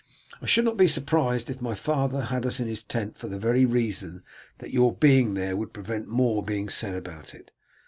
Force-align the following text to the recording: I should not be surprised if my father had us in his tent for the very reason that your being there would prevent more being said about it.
I 0.41 0.47
should 0.47 0.65
not 0.65 0.77
be 0.77 0.87
surprised 0.87 1.51
if 1.51 1.61
my 1.61 1.75
father 1.75 2.21
had 2.21 2.43
us 2.47 2.59
in 2.59 2.67
his 2.67 2.83
tent 2.83 3.19
for 3.19 3.27
the 3.27 3.37
very 3.37 3.65
reason 3.65 4.23
that 4.57 4.73
your 4.73 4.95
being 4.95 5.35
there 5.35 5.55
would 5.55 5.73
prevent 5.73 6.07
more 6.07 6.41
being 6.41 6.69
said 6.69 6.95
about 6.95 7.35
it. 7.35 7.51